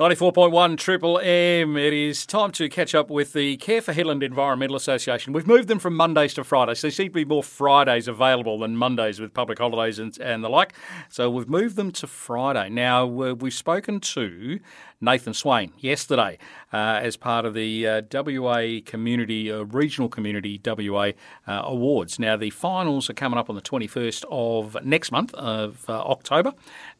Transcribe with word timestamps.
94.1 0.00 0.78
Triple 0.78 1.18
M. 1.18 1.76
It 1.76 1.92
is 1.92 2.24
time 2.24 2.52
to 2.52 2.70
catch 2.70 2.94
up 2.94 3.10
with 3.10 3.34
the 3.34 3.58
Care 3.58 3.82
for 3.82 3.92
Hedland 3.92 4.22
Environmental 4.22 4.74
Association. 4.74 5.34
We've 5.34 5.46
moved 5.46 5.68
them 5.68 5.78
from 5.78 5.94
Mondays 5.94 6.32
to 6.32 6.42
Fridays. 6.42 6.78
So 6.78 6.86
there 6.86 6.92
seem 6.92 7.08
to 7.08 7.12
be 7.12 7.26
more 7.26 7.42
Fridays 7.42 8.08
available 8.08 8.58
than 8.60 8.78
Mondays 8.78 9.20
with 9.20 9.34
public 9.34 9.58
holidays 9.58 9.98
and, 9.98 10.18
and 10.18 10.42
the 10.42 10.48
like. 10.48 10.72
So 11.10 11.28
we've 11.28 11.50
moved 11.50 11.76
them 11.76 11.92
to 11.92 12.06
Friday. 12.06 12.70
Now, 12.70 13.04
uh, 13.04 13.34
we've 13.34 13.52
spoken 13.52 14.00
to 14.00 14.58
Nathan 15.00 15.32
Swain 15.32 15.72
yesterday 15.78 16.36
uh, 16.72 17.00
as 17.02 17.16
part 17.16 17.46
of 17.46 17.54
the 17.54 17.86
uh, 17.86 18.02
WA 18.12 18.80
Community, 18.84 19.50
uh, 19.50 19.62
Regional 19.62 20.10
Community 20.10 20.60
WA 20.64 21.12
uh, 21.46 21.62
Awards. 21.64 22.18
Now, 22.18 22.36
the 22.36 22.50
finals 22.50 23.08
are 23.08 23.14
coming 23.14 23.38
up 23.38 23.48
on 23.48 23.56
the 23.56 23.62
21st 23.62 24.24
of 24.30 24.76
next 24.84 25.10
month 25.10 25.32
of 25.34 25.88
uh, 25.88 25.92
October 26.02 26.52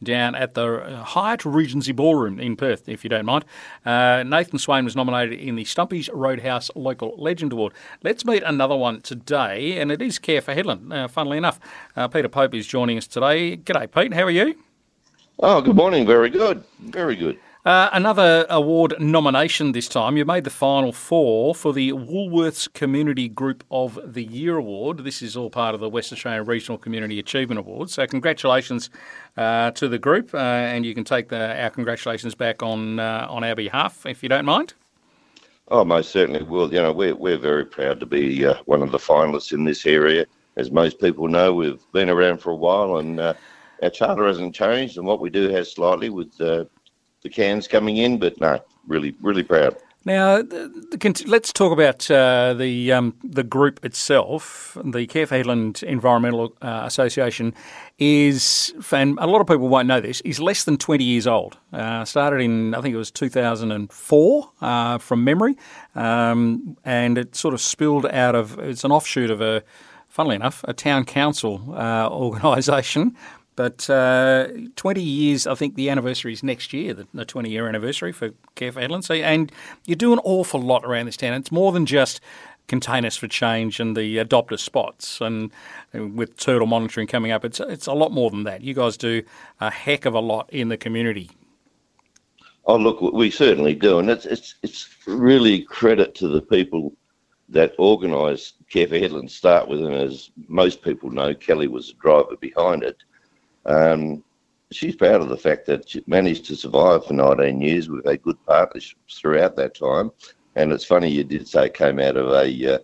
down 0.03 0.35
at 0.35 0.55
the 0.55 1.03
Hyatt 1.09 1.45
Regency 1.45 1.93
Ballroom 1.93 2.41
in 2.41 2.57
Perth, 2.57 2.89
if 2.89 3.05
you 3.05 3.11
don't 3.11 3.27
mind. 3.27 3.45
Uh, 3.85 4.23
Nathan 4.23 4.59
Swain 4.59 4.85
was 4.85 4.97
nominated 4.97 5.39
in 5.39 5.57
the 5.57 5.65
Stumpy's 5.65 6.09
Roadhouse 6.09 6.71
Local 6.75 7.15
Legend 7.19 7.53
Award. 7.53 7.75
Let's 8.03 8.25
meet 8.25 8.43
another 8.43 8.77
one 8.77 9.03
today, 9.03 9.79
and 9.79 9.93
it 9.93 10.01
is 10.01 10.19
Care 10.19 10.41
for 10.41 10.55
Hedland, 10.55 11.11
funnily 11.11 11.37
enough. 11.37 11.61
Peter 12.13 12.29
Pope 12.29 12.55
is 12.55 12.67
joining 12.67 12.97
us 12.97 13.07
today. 13.07 13.59
G'day, 13.59 13.91
Pete. 13.91 14.15
How 14.15 14.23
are 14.23 14.31
you? 14.31 14.55
Oh, 15.39 15.61
good 15.61 15.77
morning. 15.77 16.07
Very 16.07 16.31
good. 16.31 16.65
Very 16.79 17.17
good. 17.17 17.39
Uh, 17.63 17.91
another 17.93 18.47
award 18.49 18.95
nomination 18.99 19.73
this 19.73 19.87
time. 19.87 20.17
You 20.17 20.25
made 20.25 20.45
the 20.45 20.51
final 20.51 20.93
four 20.93 21.55
for 21.55 21.75
the 21.75 21.93
Woolworths 21.93 22.73
Community 22.73 23.29
Group 23.29 23.65
of 23.71 23.99
the 24.03 24.25
Year 24.25 24.57
Award. 24.57 25.05
This 25.05 25.21
is 25.21 25.37
all 25.37 25.51
part 25.51 25.75
of 25.75 25.81
the 25.83 25.89
West 25.91 26.11
Australian 26.11 26.47
Regional 26.47 26.79
Community 26.79 27.19
Achievement 27.19 27.59
Award. 27.59 27.91
So, 27.91 28.07
congratulations 28.07 28.89
uh, 29.37 29.73
to 29.73 29.89
the 29.89 29.99
group, 29.99 30.33
uh, 30.33 30.39
and 30.39 30.87
you 30.87 30.95
can 30.95 31.05
take 31.05 31.29
the, 31.29 31.63
our 31.63 31.69
congratulations 31.69 32.35
back 32.35 32.63
on 32.63 32.99
uh, 32.99 33.27
on 33.29 33.45
our 33.45 33.55
behalf 33.55 34.07
if 34.07 34.23
you 34.23 34.31
don't 34.31 34.47
mind. 34.47 34.73
Oh, 35.69 35.85
most 35.85 36.13
certainly 36.13 36.43
will. 36.43 36.73
You 36.73 36.81
know, 36.81 36.93
we're 36.93 37.15
we're 37.15 37.37
very 37.37 37.67
proud 37.67 38.01
to 38.01 38.07
be 38.07 38.47
uh, 38.47 38.55
one 38.65 38.83
of 38.83 38.91
the 38.91 38.99
finalists 38.99 39.53
in 39.53 39.65
this 39.65 39.85
area. 39.85 40.25
As 40.57 40.71
most 40.71 40.99
people 40.99 41.29
know, 41.29 41.53
we've 41.53 41.85
been 41.93 42.09
around 42.09 42.39
for 42.39 42.53
a 42.53 42.57
while, 42.57 42.97
and 42.97 43.21
uh, 43.21 43.35
our 43.83 43.91
charter 43.91 44.27
hasn't 44.27 44.55
changed, 44.55 44.97
and 44.97 45.07
what 45.07 45.21
we 45.21 45.29
do 45.29 45.51
has 45.51 45.71
slightly 45.71 46.09
with 46.09 46.41
the 47.23 47.29
cans 47.29 47.69
coming 47.69 47.97
in, 47.97 48.19
but 48.19 48.41
no, 48.41 48.61
really, 48.87 49.15
really 49.21 49.43
proud. 49.43 49.77
Now, 50.07 50.43
let's 51.27 51.53
talk 51.53 51.73
about 51.73 52.11
uh, 52.11 52.55
the 52.55 52.91
um, 52.91 53.15
the 53.23 53.43
group 53.43 53.85
itself. 53.85 54.79
The 54.83 55.07
Care 55.07 55.27
for 55.27 55.35
Hedland 55.35 55.83
Environmental 55.83 56.55
uh, 56.63 56.85
Association 56.87 57.53
is, 57.99 58.73
and 58.93 59.19
a 59.19 59.27
lot 59.27 59.43
of 59.43 59.47
people 59.47 59.69
won't 59.69 59.89
know 59.89 60.01
this, 60.01 60.23
is 60.23 60.41
less 60.41 60.65
than 60.65 60.79
20 60.79 61.05
years 61.05 61.27
old. 61.27 61.59
Uh, 61.71 62.07
started 62.07 62.41
in, 62.41 62.75
I 62.75 62.81
think 62.81 62.95
it 62.95 62.99
was 62.99 63.11
2004 63.11 64.51
uh, 64.63 64.97
from 64.97 65.23
memory, 65.23 65.59
um, 65.95 66.79
and 66.83 67.19
it 67.19 67.37
sort 67.37 67.53
of 67.53 67.61
spilled 67.61 68.07
out 68.07 68.35
of, 68.35 68.59
it's 68.59 68.85
an 68.85 68.93
offshoot 68.93 69.31
of 69.31 69.43
a, 69.43 69.63
funnily 70.09 70.37
enough, 70.37 70.65
a 70.67 70.73
town 70.73 71.05
council 71.05 71.75
uh, 71.77 72.09
organisation 72.11 73.15
but 73.57 73.91
uh, 73.91 74.49
20 74.77 75.03
years, 75.03 75.47
I 75.47 75.55
think 75.55 75.75
the 75.75 75.91
anniversary 75.91 76.33
is 76.33 76.43
next 76.43 76.73
year, 76.73 76.95
the, 76.95 77.07
the 77.13 77.25
20 77.25 77.51
year 77.51 77.69
anniversary 77.69 78.13
for 78.13 78.31
Care 78.55 78.73
for 78.73 78.81
Hedland. 78.81 79.05
So, 79.05 79.15
and 79.15 79.53
you 79.85 79.97
do 79.97 80.13
an 80.13 80.21
awful 80.21 80.61
lot 80.61 80.85
around 80.85 81.07
this 81.07 81.17
town. 81.17 81.35
It's 81.35 81.53
more 81.53 81.73
than 81.73 81.87
just 81.87 82.21
containers 82.69 83.17
for 83.17 83.27
change 83.27 83.81
and 83.81 83.97
the 83.97 84.19
adopter 84.19 84.59
spots. 84.59 85.21
And 85.21 85.51
with 85.93 86.37
turtle 86.37 86.69
monitoring 86.69 87.09
coming 87.09 87.33
up, 87.33 87.45
it's, 87.45 87.61
it's 87.61 87.87
a 87.87 87.93
lot 87.93 88.13
more 88.13 88.31
than 88.31 88.45
that. 88.45 88.63
You 88.63 88.75
guys 88.75 88.97
do 88.97 89.23
a 89.61 89.71
heck 89.71 90.05
of 90.05 90.15
a 90.15 90.21
lot 90.21 90.49
in 90.51 90.69
the 90.69 90.77
community. 90.77 91.31
Oh, 92.67 92.77
look, 92.77 93.01
we 93.01 93.31
certainly 93.31 93.75
do. 93.75 93.99
And 93.99 94.09
it's, 94.09 94.25
it's, 94.27 94.55
it's 94.63 94.89
really 95.07 95.63
credit 95.63 96.15
to 96.17 96.29
the 96.29 96.41
people 96.41 96.93
that 97.49 97.75
organised 97.79 98.55
Care 98.71 98.87
for 98.87 98.95
Hedland 98.95 99.31
start 99.31 99.67
with. 99.67 99.81
And 99.81 99.93
as 99.93 100.31
most 100.47 100.83
people 100.83 101.11
know, 101.11 101.35
Kelly 101.35 101.67
was 101.67 101.89
the 101.89 101.95
driver 101.95 102.37
behind 102.41 102.85
it. 102.85 102.97
Um, 103.67 104.23
she's 104.71 104.97
proud 104.97 105.21
of 105.21 105.29
the 105.29 105.37
fact 105.37 105.67
that 105.67 105.89
she 105.89 106.03
managed 106.07 106.45
to 106.47 106.57
survive 106.57 107.05
for 107.05 107.15
19 107.15 107.61
years. 107.61 107.89
We've 107.89 108.05
had 108.05 108.23
good 108.23 108.39
partnerships 108.47 109.19
throughout 109.19 109.57
that 109.57 109.75
time. 109.75 110.11
And 110.57 110.73
it's 110.73 110.85
funny 110.85 111.09
you 111.09 111.25
did 111.25 111.47
say 111.47 111.67
it 111.67 111.75
came 111.75 112.01
out 112.01 112.17
of 112.17 112.29
a, 112.29 112.75
uh, 112.75 112.79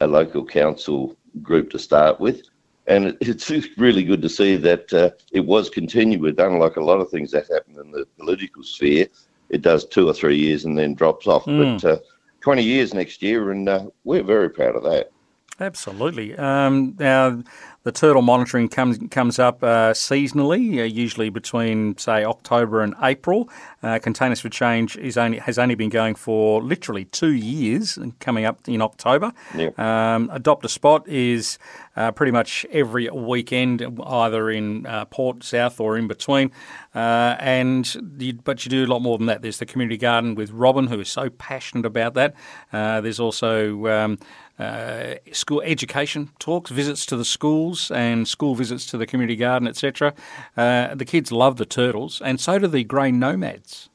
a 0.00 0.06
local 0.06 0.44
council 0.44 1.16
group 1.42 1.70
to 1.70 1.78
start 1.78 2.20
with. 2.20 2.42
And 2.86 3.16
it's 3.20 3.50
really 3.76 4.04
good 4.04 4.22
to 4.22 4.28
see 4.28 4.56
that 4.56 4.92
uh, 4.92 5.10
it 5.32 5.44
was 5.44 5.70
continued, 5.70 6.38
unlike 6.38 6.76
a 6.76 6.84
lot 6.84 7.00
of 7.00 7.10
things 7.10 7.30
that 7.32 7.50
happen 7.50 7.78
in 7.80 7.90
the 7.90 8.06
political 8.18 8.62
sphere. 8.62 9.06
It 9.48 9.62
does 9.62 9.84
two 9.84 10.08
or 10.08 10.12
three 10.12 10.36
years 10.36 10.64
and 10.64 10.76
then 10.76 10.94
drops 10.94 11.26
off. 11.26 11.44
Mm. 11.44 11.80
But 11.80 11.90
uh, 11.90 11.98
20 12.40 12.62
years 12.62 12.94
next 12.94 13.22
year, 13.22 13.50
and 13.50 13.68
uh, 13.68 13.86
we're 14.04 14.22
very 14.22 14.50
proud 14.50 14.76
of 14.76 14.82
that. 14.84 15.10
Absolutely. 15.58 16.36
Um, 16.36 16.94
now, 16.98 17.42
the 17.86 17.92
turtle 17.92 18.20
monitoring 18.20 18.68
comes 18.68 18.98
comes 19.12 19.38
up 19.38 19.62
uh, 19.62 19.92
seasonally, 19.92 20.80
uh, 20.80 20.82
usually 20.82 21.30
between 21.30 21.96
say 21.96 22.24
October 22.24 22.82
and 22.82 22.96
April. 23.00 23.48
Uh, 23.80 24.00
Containers 24.00 24.40
for 24.40 24.48
Change 24.48 24.96
is 24.96 25.16
only 25.16 25.38
has 25.38 25.56
only 25.56 25.76
been 25.76 25.88
going 25.88 26.16
for 26.16 26.60
literally 26.60 27.04
two 27.04 27.32
years, 27.32 27.96
coming 28.18 28.44
up 28.44 28.58
in 28.66 28.82
October. 28.82 29.32
Yep. 29.54 29.78
Um, 29.78 30.28
Adopt 30.32 30.64
a 30.64 30.68
Spot 30.68 31.06
is 31.06 31.60
uh, 31.94 32.10
pretty 32.10 32.32
much 32.32 32.66
every 32.72 33.08
weekend, 33.08 33.86
either 34.04 34.50
in 34.50 34.84
uh, 34.84 35.04
Port 35.04 35.44
South 35.44 35.78
or 35.78 35.96
in 35.96 36.08
between. 36.08 36.50
Uh, 36.92 37.36
and 37.38 37.94
you, 38.18 38.32
but 38.32 38.64
you 38.64 38.68
do 38.68 38.84
a 38.84 38.88
lot 38.88 39.00
more 39.00 39.16
than 39.16 39.28
that. 39.28 39.42
There's 39.42 39.58
the 39.58 39.66
community 39.66 39.96
garden 39.96 40.34
with 40.34 40.50
Robin, 40.50 40.88
who 40.88 40.98
is 40.98 41.08
so 41.08 41.30
passionate 41.30 41.86
about 41.86 42.14
that. 42.14 42.34
there's 42.72 43.20
also 43.20 43.86
um, 43.86 44.18
uh, 44.58 45.14
school 45.32 45.60
education 45.62 46.30
talks, 46.38 46.70
visits 46.70 47.04
to 47.06 47.16
the 47.16 47.24
schools, 47.24 47.90
and 47.90 48.26
school 48.26 48.54
visits 48.54 48.86
to 48.86 48.96
the 48.96 49.06
community 49.06 49.36
garden, 49.36 49.68
etc. 49.68 50.14
Uh, 50.56 50.94
the 50.94 51.04
kids 51.04 51.30
love 51.30 51.56
the 51.56 51.66
turtles, 51.66 52.22
and 52.22 52.40
so 52.40 52.58
do 52.58 52.66
the 52.66 52.84
grain 52.84 53.18
nomads. 53.18 53.88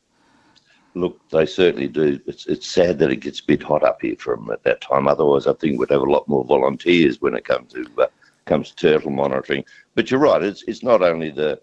Look, 0.93 1.19
they 1.29 1.45
certainly 1.45 1.87
do. 1.87 2.19
It's 2.27 2.45
it's 2.47 2.67
sad 2.67 2.99
that 2.99 3.11
it 3.11 3.21
gets 3.21 3.39
a 3.39 3.45
bit 3.45 3.63
hot 3.63 3.83
up 3.83 4.01
here 4.01 4.17
from 4.17 4.51
at 4.51 4.63
that 4.63 4.81
time. 4.81 5.07
Otherwise, 5.07 5.47
I 5.47 5.53
think 5.53 5.79
we'd 5.79 5.89
have 5.89 6.01
a 6.01 6.11
lot 6.11 6.27
more 6.27 6.43
volunteers 6.43 7.21
when 7.21 7.33
it 7.33 7.45
comes 7.45 7.73
to 7.73 7.87
uh, 7.97 8.07
comes 8.45 8.71
to 8.71 8.75
turtle 8.75 9.11
monitoring. 9.11 9.63
But 9.95 10.11
you're 10.11 10.19
right. 10.19 10.43
It's 10.43 10.63
it's 10.63 10.83
not 10.83 11.01
only 11.01 11.31
the 11.31 11.61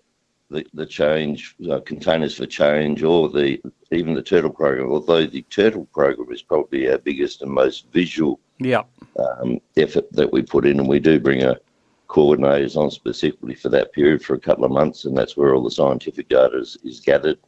the, 0.50 0.65
the 0.72 0.86
change 0.86 1.54
uh, 1.70 1.80
containers 1.80 2.36
for 2.36 2.47
change 2.47 3.03
or 3.03 3.28
the 3.28 3.60
even 3.91 4.15
the 4.15 4.22
turtle 4.22 4.50
program 4.50 4.91
although 4.91 5.26
the 5.26 5.42
turtle 5.42 5.86
program 5.92 6.32
is 6.32 6.42
probably 6.42 6.91
our 6.91 6.98
biggest 6.98 7.42
and 7.42 7.50
most 7.50 7.86
visual 7.92 8.41
yeah. 8.58 8.82
um, 9.19 9.60
effort 9.76 10.10
that 10.12 10.32
we 10.32 10.42
put 10.42 10.66
in, 10.66 10.78
and 10.78 10.88
we 10.88 10.98
do 10.98 11.20
bring 11.20 11.42
a 11.42 11.56
coordinators 12.08 12.76
on 12.76 12.91
specifically 12.91 13.54
for 13.54 13.69
that 13.69 13.92
period 13.92 14.24
for 14.24 14.34
a 14.34 14.41
couple 14.41 14.64
of 14.64 14.70
months, 14.70 15.04
and 15.04 15.16
that's 15.16 15.36
where 15.36 15.54
all 15.54 15.62
the 15.62 15.70
scientific 15.70 16.28
data 16.28 16.58
is, 16.58 16.78
is 16.84 17.00
gathered. 17.00 17.38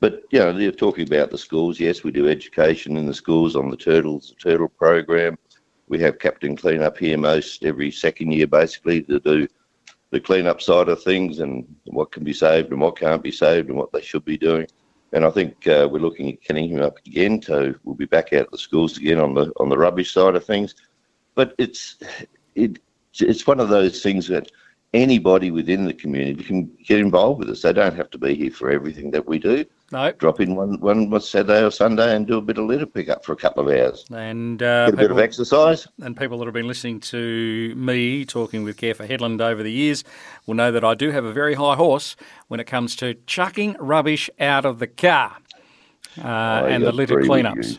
But 0.00 0.22
you 0.30 0.38
know, 0.38 0.52
they're 0.52 0.70
talking 0.70 1.06
about 1.06 1.30
the 1.30 1.38
schools. 1.38 1.80
Yes, 1.80 2.04
we 2.04 2.10
do 2.10 2.28
education 2.28 2.96
in 2.96 3.06
the 3.06 3.14
schools 3.14 3.56
on 3.56 3.70
the 3.70 3.76
turtles, 3.76 4.28
the 4.28 4.50
turtle 4.50 4.68
program. 4.68 5.38
We 5.88 5.98
have 6.00 6.18
captain 6.18 6.56
cleanup 6.56 6.98
here 6.98 7.18
most 7.18 7.64
every 7.64 7.90
second 7.90 8.32
year, 8.32 8.46
basically 8.46 9.02
to 9.02 9.20
do 9.20 9.48
the 10.10 10.20
cleanup 10.20 10.62
side 10.62 10.88
of 10.88 11.02
things 11.02 11.40
and 11.40 11.66
what 11.86 12.12
can 12.12 12.24
be 12.24 12.32
saved 12.32 12.70
and 12.70 12.80
what 12.80 12.98
can't 12.98 13.22
be 13.22 13.32
saved 13.32 13.68
and 13.68 13.76
what 13.76 13.92
they 13.92 14.00
should 14.00 14.24
be 14.24 14.38
doing. 14.38 14.66
And 15.14 15.24
I 15.24 15.30
think 15.30 15.66
uh, 15.68 15.88
we're 15.90 16.00
looking 16.00 16.32
at 16.32 16.42
getting 16.42 16.68
him 16.68 16.82
up 16.82 16.98
again. 17.06 17.40
So 17.40 17.72
we'll 17.84 17.94
be 17.94 18.04
back 18.04 18.32
out 18.32 18.50
the 18.50 18.58
schools 18.58 18.98
again 18.98 19.20
on 19.20 19.32
the 19.32 19.52
on 19.58 19.68
the 19.68 19.78
rubbish 19.78 20.12
side 20.12 20.34
of 20.34 20.44
things. 20.44 20.74
But 21.36 21.54
it's 21.56 21.96
it 22.56 22.80
it's 23.20 23.46
one 23.46 23.60
of 23.60 23.68
those 23.68 24.02
things 24.02 24.26
that 24.28 24.50
anybody 24.94 25.50
within 25.50 25.84
the 25.84 25.92
community 25.92 26.42
can 26.44 26.70
get 26.82 27.00
involved 27.00 27.40
with 27.40 27.50
us. 27.50 27.62
They 27.62 27.72
don't 27.72 27.96
have 27.96 28.10
to 28.10 28.18
be 28.18 28.34
here 28.34 28.50
for 28.50 28.70
everything 28.70 29.10
that 29.10 29.26
we 29.26 29.38
do. 29.38 29.64
No. 29.92 30.12
Drop 30.12 30.40
in 30.40 30.54
one 30.54 30.80
one 30.80 31.20
Saturday 31.20 31.62
or 31.62 31.70
Sunday 31.70 32.16
and 32.16 32.26
do 32.26 32.38
a 32.38 32.40
bit 32.40 32.56
of 32.56 32.64
litter 32.64 32.86
pickup 32.86 33.24
for 33.24 33.32
a 33.32 33.36
couple 33.36 33.68
of 33.68 33.76
hours. 33.76 34.04
And 34.10 34.62
uh, 34.62 34.86
get 34.86 34.94
a 34.94 34.96
people, 34.96 35.04
bit 35.04 35.10
of 35.10 35.18
exercise. 35.18 35.86
And 36.00 36.16
people 36.16 36.38
that 36.38 36.46
have 36.46 36.54
been 36.54 36.68
listening 36.68 37.00
to 37.00 37.74
me 37.76 38.24
talking 38.24 38.64
with 38.64 38.76
Care 38.76 38.94
for 38.94 39.06
Hedland 39.06 39.40
over 39.40 39.62
the 39.62 39.72
years 39.72 40.04
will 40.46 40.54
know 40.54 40.72
that 40.72 40.84
I 40.84 40.94
do 40.94 41.10
have 41.10 41.24
a 41.24 41.32
very 41.32 41.54
high 41.54 41.74
horse 41.74 42.16
when 42.48 42.60
it 42.60 42.66
comes 42.66 42.96
to 42.96 43.14
chucking 43.26 43.76
rubbish 43.78 44.30
out 44.40 44.64
of 44.64 44.78
the 44.78 44.86
car 44.86 45.36
uh, 46.18 46.66
and 46.66 46.84
the 46.84 46.92
litter 46.92 47.18
cleanups. 47.18 47.78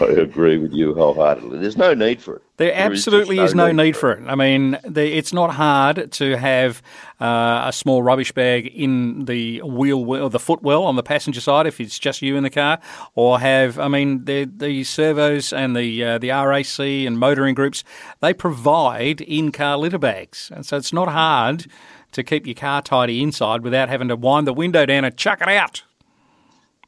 I 0.00 0.06
agree 0.06 0.58
with 0.58 0.72
you 0.72 0.94
wholeheartedly. 0.94 1.58
There's 1.58 1.76
no 1.76 1.92
need 1.92 2.22
for 2.22 2.36
it. 2.36 2.42
There, 2.58 2.70
there 2.70 2.80
absolutely 2.80 3.38
is, 3.38 3.54
no, 3.54 3.66
is 3.66 3.74
no 3.74 3.82
need, 3.84 3.96
for 3.96 4.12
it. 4.12 4.24
I 4.26 4.34
mean, 4.34 4.78
the, 4.82 5.04
it's 5.16 5.32
not 5.32 5.50
hard 5.50 6.10
to 6.12 6.36
have 6.38 6.82
uh, 7.20 7.64
a 7.66 7.72
small 7.72 8.02
rubbish 8.02 8.32
bag 8.32 8.66
in 8.68 9.26
the 9.26 9.60
wheel 9.60 10.10
or 10.10 10.30
the 10.30 10.38
footwell 10.38 10.84
on 10.84 10.96
the 10.96 11.02
passenger 11.02 11.40
side 11.40 11.66
if 11.66 11.80
it's 11.80 11.98
just 11.98 12.22
you 12.22 12.36
in 12.36 12.42
the 12.42 12.50
car, 12.50 12.78
or 13.14 13.38
have. 13.40 13.78
I 13.78 13.88
mean, 13.88 14.24
the 14.24 14.44
the 14.44 14.84
servos 14.84 15.52
and 15.52 15.76
the 15.76 16.02
uh, 16.02 16.18
the 16.18 16.30
RAC 16.30 16.80
and 16.80 17.18
motoring 17.18 17.54
groups 17.54 17.84
they 18.20 18.32
provide 18.32 19.20
in 19.20 19.52
car 19.52 19.76
litter 19.76 19.98
bags, 19.98 20.50
and 20.54 20.64
so 20.64 20.78
it's 20.78 20.92
not 20.92 21.08
hard 21.08 21.66
to 22.12 22.22
keep 22.22 22.46
your 22.46 22.54
car 22.54 22.80
tidy 22.80 23.22
inside 23.22 23.62
without 23.62 23.90
having 23.90 24.08
to 24.08 24.16
wind 24.16 24.46
the 24.46 24.54
window 24.54 24.86
down 24.86 25.04
and 25.04 25.16
chuck 25.16 25.42
it 25.42 25.48
out. 25.48 25.82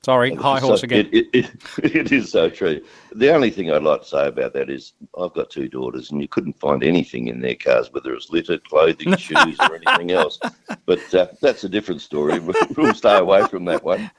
Sorry, 0.05 0.35
high 0.35 0.61
horse 0.61 0.81
so, 0.81 0.85
again. 0.85 1.09
It, 1.13 1.27
it, 1.33 1.45
it, 1.83 1.97
it 1.97 2.13
is 2.13 2.31
so 2.31 2.49
true. 2.49 2.81
The 3.15 3.35
only 3.35 3.51
thing 3.51 3.71
I'd 3.71 3.83
like 3.83 4.03
to 4.03 4.09
say 4.09 4.29
about 4.29 4.53
that 4.55 4.71
is 4.71 4.93
I've 5.19 5.35
got 5.35 5.51
two 5.51 5.69
daughters, 5.69 6.11
and 6.11 6.23
you 6.23 6.29
couldn't 6.29 6.59
find 6.61 6.85
anything 6.85 7.29
in 7.29 7.41
their 7.41 7.57
cars, 7.57 7.93
whether 7.93 8.15
it's 8.15 8.31
litter, 8.31 8.59
clothing, 8.59 9.17
shoes, 9.19 9.57
or 9.61 9.77
anything 9.77 10.13
else. 10.13 10.39
But 10.87 11.15
uh, 11.15 11.29
that's 11.41 11.65
a 11.65 11.69
different 11.69 12.01
story. 12.01 12.41
We'll 12.77 12.95
stay 12.95 13.19
away 13.19 13.45
from 13.47 13.65
that 13.65 13.83
one. 13.83 14.11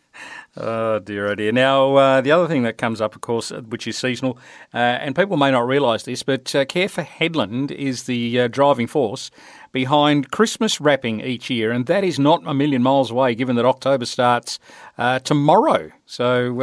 Oh 0.61 0.99
dear, 0.99 1.27
oh 1.27 1.35
dear. 1.35 1.53
Now, 1.53 1.95
uh, 1.95 2.21
the 2.21 2.31
other 2.33 2.45
thing 2.45 2.63
that 2.63 2.77
comes 2.77 2.99
up, 2.99 3.15
of 3.15 3.21
course, 3.21 3.49
uh, 3.49 3.61
which 3.61 3.87
is 3.87 3.97
seasonal, 3.97 4.37
uh, 4.73 4.77
and 4.77 5.15
people 5.15 5.37
may 5.37 5.51
not 5.51 5.65
realise 5.65 6.03
this, 6.03 6.21
but 6.21 6.53
uh, 6.53 6.65
Care 6.65 6.89
for 6.89 7.03
Hedland 7.03 7.71
is 7.71 8.03
the 8.03 8.41
uh, 8.41 8.47
driving 8.49 8.85
force 8.85 9.31
behind 9.71 10.31
Christmas 10.31 10.81
wrapping 10.81 11.21
each 11.21 11.49
year, 11.49 11.71
and 11.71 11.85
that 11.85 12.03
is 12.03 12.19
not 12.19 12.41
a 12.45 12.53
million 12.53 12.83
miles 12.83 13.09
away, 13.09 13.35
given 13.35 13.55
that 13.55 13.63
October 13.63 14.05
starts 14.05 14.59
uh, 14.97 15.19
tomorrow. 15.19 15.91
So 16.05 16.53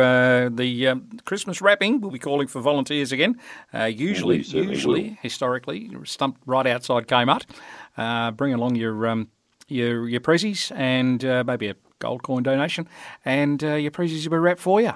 the 0.50 0.88
um, 0.88 1.08
Christmas 1.24 1.62
wrapping, 1.62 2.02
we'll 2.02 2.10
be 2.10 2.18
calling 2.18 2.48
for 2.48 2.60
volunteers 2.60 3.12
again. 3.12 3.40
usually, 3.72 4.42
usually, 4.42 5.10
will. 5.10 5.16
historically, 5.22 5.90
stumped 6.04 6.42
right 6.44 6.66
outside 6.66 7.06
Kmart. 7.06 7.46
bring 8.36 8.52
along 8.52 8.74
your 8.74 9.06
um, 9.06 9.30
your 9.68 10.06
your 10.06 10.20
prezzies 10.20 10.70
and 10.76 11.22
maybe 11.46 11.68
a 11.68 11.76
gold 11.98 12.22
coin 12.22 12.42
donation, 12.42 12.88
and 13.24 13.62
uh, 13.62 13.74
your 13.74 13.90
presents 13.90 14.24
will 14.24 14.32
be 14.32 14.38
wrapped 14.38 14.60
for 14.60 14.80
you. 14.80 14.92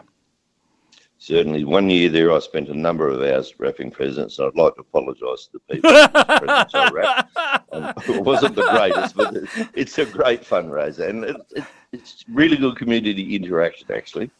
Certainly. 1.19 1.65
One 1.65 1.91
year 1.91 2.09
there, 2.09 2.33
I 2.33 2.39
spent 2.39 2.71
a 2.71 2.75
number 2.75 3.07
of 3.07 3.21
hours 3.21 3.53
wrapping 3.59 3.91
presents. 3.91 4.39
And 4.39 4.49
I'd 4.49 4.57
like 4.57 4.75
to 4.77 4.81
apologise 4.81 5.49
to 5.49 5.61
the 5.69 5.75
people 5.75 5.91
presents 5.91 6.75
I 6.75 6.91
wrapped. 6.91 7.37
Um, 7.73 7.93
it 8.17 8.25
wasn't 8.25 8.55
the 8.55 8.63
greatest, 8.63 9.15
but 9.15 9.37
it's 9.75 9.99
a 9.99 10.07
great 10.07 10.43
fundraiser, 10.43 11.11
and 11.11 11.25
it, 11.25 11.37
it, 11.51 11.65
it's 11.93 12.25
really 12.33 12.57
good 12.57 12.77
community 12.77 13.37
interaction, 13.37 13.89
actually. 13.95 14.31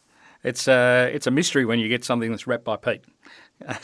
It's 0.43 0.67
a, 0.67 1.07
uh, 1.11 1.15
it's 1.15 1.27
a 1.27 1.31
mystery 1.31 1.65
when 1.65 1.77
you 1.77 1.87
get 1.87 2.03
something 2.03 2.31
that's 2.31 2.47
wrapped 2.47 2.63
by 2.63 2.77
Pete. 2.77 3.03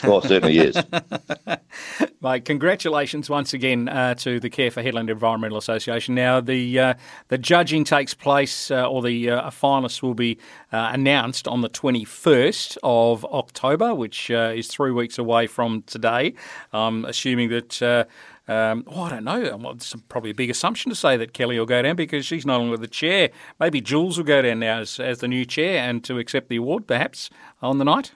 Oh, 0.04 0.20
certainly 0.22 0.58
is. 0.58 0.76
Mate, 2.20 2.46
congratulations 2.46 3.30
once 3.30 3.54
again 3.54 3.88
uh, 3.88 4.16
to 4.16 4.40
the 4.40 4.50
Care 4.50 4.72
for 4.72 4.82
Hedland 4.82 5.12
Environmental 5.12 5.60
Association. 5.60 6.16
Now, 6.16 6.42
the 6.42 6.80
uh, 6.80 6.94
the 7.28 7.38
judging 7.38 7.84
takes 7.84 8.16
place, 8.16 8.72
uh, 8.72 8.90
or 8.90 9.04
the 9.04 9.30
uh, 9.30 9.52
finalists 9.52 10.02
will 10.02 10.16
be 10.16 10.40
uh, 10.74 10.90
announced 10.94 11.48
on 11.48 11.62
the 11.62 11.70
21st 11.70 12.80
of 12.82 13.24
October, 13.26 13.94
which 13.94 14.32
uh, 14.32 14.52
is 14.56 14.68
three 14.68 14.90
weeks 14.90 15.20
away 15.20 15.46
from 15.46 15.84
today. 15.84 16.34
I'm 16.74 17.06
assuming 17.06 17.50
that. 17.50 18.08
Um, 18.50 18.86
oh, 18.88 19.02
I 19.02 19.10
don't 19.10 19.26
know. 19.26 19.72
It's 19.72 19.94
probably 20.08 20.32
a 20.32 20.34
big 20.34 20.50
assumption 20.50 20.90
to 20.90 20.96
say 20.96 21.18
that 21.18 21.34
Kelly 21.34 21.60
will 21.60 21.66
go 21.66 21.82
down 21.82 21.98
because 21.98 22.26
she's 22.26 22.46
no 22.46 22.58
longer 22.58 22.78
the 22.78 22.88
chair. 22.88 23.30
Maybe 23.60 23.82
Jules 23.82 24.18
will 24.18 24.24
go 24.24 24.42
down 24.42 24.60
now 24.60 24.80
as, 24.80 25.02
as 25.02 25.20
the 25.20 25.28
new 25.28 25.44
chair 25.44 25.80
and 25.80 26.02
to 26.06 26.18
accept 26.18 26.48
the 26.48 26.56
award, 26.56 26.88
perhaps, 26.88 27.30
on 27.62 27.78
the 27.78 27.84
night. 27.84 28.14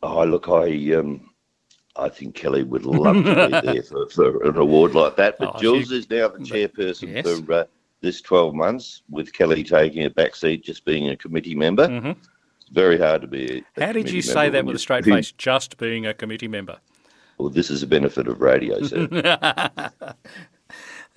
Oh, 0.00 0.22
look, 0.22 0.48
I 0.48 0.94
um, 0.94 1.28
I 1.98 2.08
think 2.08 2.34
Kelly 2.34 2.62
would 2.62 2.84
love 2.84 3.24
to 3.24 3.48
be 3.62 3.72
there 3.72 3.82
for, 3.82 4.08
for 4.08 4.44
an 4.44 4.56
award 4.56 4.94
like 4.94 5.16
that. 5.16 5.38
But 5.38 5.52
oh, 5.56 5.60
Jules 5.60 5.88
she, 5.88 5.98
is 5.98 6.10
now 6.10 6.28
the 6.28 6.38
chairperson 6.38 7.14
yes. 7.14 7.40
for 7.40 7.52
uh, 7.52 7.64
this 8.00 8.20
12 8.20 8.54
months, 8.54 9.02
with 9.10 9.32
Kelly 9.32 9.64
taking 9.64 10.04
a 10.04 10.10
back 10.10 10.36
seat, 10.36 10.64
just 10.64 10.84
being 10.84 11.08
a 11.08 11.16
committee 11.16 11.54
member. 11.54 11.88
Mm-hmm. 11.88 12.10
It's 12.10 12.70
very 12.70 12.98
hard 12.98 13.22
to 13.22 13.26
be. 13.26 13.64
A, 13.76 13.86
How 13.86 13.92
did 13.92 14.10
you 14.10 14.22
say 14.22 14.48
that 14.48 14.64
with 14.64 14.76
a 14.76 14.78
straight 14.78 15.04
face? 15.04 15.32
Just 15.32 15.78
being 15.78 16.06
a 16.06 16.14
committee 16.14 16.48
member. 16.48 16.78
Well, 17.38 17.50
this 17.50 17.70
is 17.70 17.82
a 17.82 17.86
benefit 17.86 18.28
of 18.28 18.40
radio, 18.40 18.82
sir. 18.82 19.08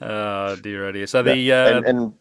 oh 0.01 0.55
dear, 0.57 0.85
oh 0.87 0.91
dear. 0.91 1.07
So 1.07 1.23
the 1.23 1.51
uh, 1.51 1.77
and, 1.77 1.85
and 1.85 2.13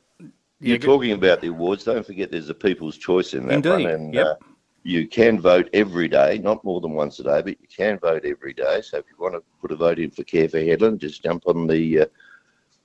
you're 0.60 0.78
talking 0.78 1.12
about 1.12 1.40
the 1.40 1.48
awards. 1.48 1.84
Don't 1.84 2.06
forget, 2.06 2.30
there's 2.30 2.48
a 2.48 2.54
People's 2.54 2.96
Choice 2.96 3.34
in 3.34 3.46
that 3.46 3.54
Indeed. 3.54 3.70
one, 3.70 3.86
and 3.86 4.14
yep. 4.14 4.26
uh, 4.26 4.34
you 4.82 5.06
can 5.06 5.40
vote 5.40 5.68
every 5.72 6.08
day, 6.08 6.38
not 6.38 6.64
more 6.64 6.80
than 6.80 6.92
once 6.92 7.18
a 7.18 7.24
day, 7.24 7.42
but 7.42 7.60
you 7.60 7.68
can 7.74 7.98
vote 7.98 8.24
every 8.24 8.54
day. 8.54 8.80
So 8.82 8.98
if 8.98 9.04
you 9.10 9.16
want 9.22 9.34
to 9.34 9.42
put 9.60 9.72
a 9.72 9.76
vote 9.76 9.98
in 9.98 10.10
for 10.10 10.24
Care 10.24 10.48
for 10.48 10.58
Hedland, 10.58 10.98
just 10.98 11.22
jump 11.22 11.42
on 11.46 11.66
the 11.66 12.00
uh, 12.00 12.06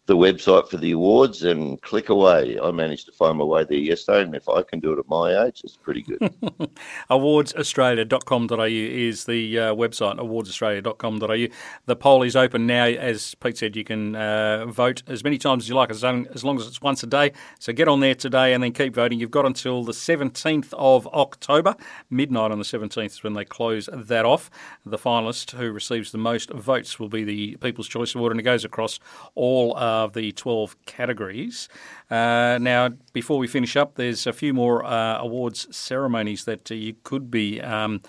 the 0.05 0.17
website 0.17 0.67
for 0.67 0.75
the 0.75 0.91
awards 0.91 1.43
and 1.43 1.81
click 1.81 2.09
away. 2.09 2.59
I 2.61 2.71
managed 2.71 3.05
to 3.05 3.13
find 3.13 3.37
my 3.37 3.45
way 3.45 3.63
there 3.63 3.77
yesterday, 3.77 4.23
and 4.23 4.35
if 4.35 4.49
I 4.49 4.61
can 4.61 4.81
do 4.81 4.91
it 4.91 4.99
at 4.99 5.07
my 5.07 5.45
age, 5.45 5.61
it's 5.63 5.77
pretty 5.77 6.01
good. 6.01 6.19
awardsaustralia.com.au 7.09 8.65
is 8.65 9.23
the 9.23 9.59
uh, 9.59 9.73
website, 9.73 10.17
awardsaustralia.com.au. 10.17 11.55
The 11.85 11.95
poll 11.95 12.23
is 12.23 12.35
open 12.35 12.67
now. 12.67 12.83
As 12.83 13.33
Pete 13.35 13.57
said, 13.57 13.77
you 13.77 13.85
can 13.85 14.15
uh, 14.17 14.65
vote 14.65 15.03
as 15.07 15.23
many 15.23 15.37
times 15.37 15.63
as 15.63 15.69
you 15.69 15.75
like, 15.75 15.89
as 15.89 16.03
long, 16.03 16.27
as 16.33 16.43
long 16.43 16.59
as 16.59 16.67
it's 16.67 16.81
once 16.81 17.01
a 17.03 17.07
day. 17.07 17.31
So 17.59 17.71
get 17.71 17.87
on 17.87 18.01
there 18.01 18.15
today 18.15 18.53
and 18.53 18.61
then 18.61 18.73
keep 18.73 18.93
voting. 18.93 19.21
You've 19.21 19.31
got 19.31 19.45
until 19.45 19.85
the 19.85 19.93
17th 19.93 20.73
of 20.73 21.07
October. 21.07 21.77
Midnight 22.09 22.51
on 22.51 22.57
the 22.57 22.65
17th 22.65 23.05
is 23.05 23.23
when 23.23 23.35
they 23.35 23.45
close 23.45 23.87
that 23.93 24.25
off. 24.25 24.51
The 24.85 24.97
finalist 24.97 25.51
who 25.51 25.71
receives 25.71 26.11
the 26.11 26.17
most 26.17 26.49
votes 26.49 26.99
will 26.99 27.09
be 27.09 27.23
the 27.23 27.55
People's 27.57 27.87
Choice 27.87 28.13
Award, 28.15 28.33
and 28.33 28.39
it 28.41 28.43
goes 28.43 28.65
across 28.65 28.99
all 29.35 29.77
uh, 29.77 29.92
of 29.93 30.13
the 30.13 30.31
12 30.31 30.85
categories. 30.85 31.69
Uh, 32.09 32.57
now, 32.61 32.89
before 33.13 33.37
we 33.37 33.47
finish 33.47 33.75
up, 33.75 33.95
there's 33.95 34.25
a 34.27 34.33
few 34.33 34.53
more 34.53 34.83
uh, 34.85 35.17
awards 35.19 35.67
ceremonies 35.75 36.45
that 36.45 36.71
uh, 36.71 36.75
you 36.75 36.95
could 37.03 37.29
be. 37.29 37.61
Um, 37.61 38.01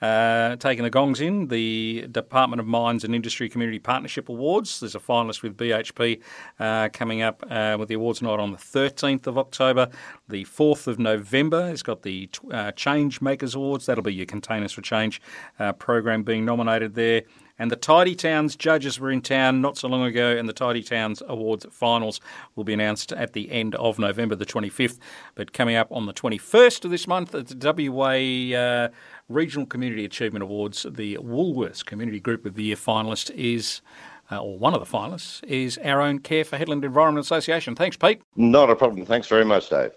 uh, 0.00 0.54
taking 0.56 0.84
the 0.84 0.90
gongs 0.90 1.20
in, 1.20 1.48
the 1.48 2.06
Department 2.12 2.60
of 2.60 2.66
Mines 2.66 3.02
and 3.02 3.14
Industry 3.14 3.48
Community 3.48 3.80
Partnership 3.80 4.28
Awards. 4.28 4.80
There's 4.80 4.94
a 4.94 5.00
finalist 5.00 5.42
with 5.42 5.56
BHP 5.56 6.20
uh, 6.60 6.88
coming 6.92 7.22
up 7.22 7.44
uh, 7.50 7.76
with 7.78 7.88
the 7.88 7.96
awards 7.96 8.22
night 8.22 8.38
on 8.38 8.52
the 8.52 8.58
13th 8.58 9.26
of 9.26 9.36
October. 9.36 9.88
The 10.28 10.44
4th 10.44 10.86
of 10.86 10.98
November 10.98 11.68
it's 11.68 11.82
got 11.82 12.02
the 12.02 12.28
uh, 12.52 12.70
Change 12.72 13.20
Makers 13.20 13.56
Awards. 13.56 13.86
That'll 13.86 14.04
be 14.04 14.14
your 14.14 14.26
Containers 14.26 14.72
for 14.72 14.82
Change 14.82 15.20
uh, 15.58 15.72
program 15.72 16.22
being 16.22 16.44
nominated 16.44 16.94
there. 16.94 17.22
And 17.58 17.70
the 17.70 17.76
Tidy 17.76 18.14
Towns 18.14 18.56
judges 18.56 19.00
were 19.00 19.10
in 19.10 19.20
town 19.20 19.60
not 19.60 19.76
so 19.76 19.88
long 19.88 20.04
ago, 20.04 20.36
and 20.36 20.48
the 20.48 20.52
Tidy 20.52 20.82
Towns 20.82 21.22
Awards 21.26 21.66
finals 21.70 22.20
will 22.54 22.64
be 22.64 22.72
announced 22.72 23.12
at 23.12 23.32
the 23.32 23.50
end 23.50 23.74
of 23.74 23.98
November 23.98 24.34
the 24.34 24.46
25th. 24.46 24.98
But 25.34 25.52
coming 25.52 25.76
up 25.76 25.90
on 25.90 26.06
the 26.06 26.12
21st 26.12 26.84
of 26.84 26.90
this 26.90 27.08
month 27.08 27.34
at 27.34 27.48
the 27.48 27.90
WA 27.90 28.56
uh, 28.56 28.88
Regional 29.28 29.66
Community 29.66 30.04
Achievement 30.04 30.42
Awards, 30.42 30.86
the 30.88 31.16
Woolworths 31.16 31.84
Community 31.84 32.20
Group 32.20 32.46
of 32.46 32.54
the 32.54 32.64
Year 32.64 32.76
finalist 32.76 33.30
is. 33.30 33.80
Uh, 34.30 34.42
or 34.42 34.58
one 34.58 34.74
of 34.74 34.80
the 34.80 34.98
finalists 34.98 35.42
is 35.44 35.78
our 35.82 36.02
own 36.02 36.18
Care 36.18 36.44
for 36.44 36.58
Hedland 36.58 36.84
Environment 36.84 37.24
Association. 37.24 37.74
Thanks, 37.74 37.96
Pete. 37.96 38.20
Not 38.36 38.68
a 38.68 38.76
problem. 38.76 39.06
Thanks 39.06 39.26
very 39.26 39.46
much, 39.46 39.70
Dave. 39.70 39.92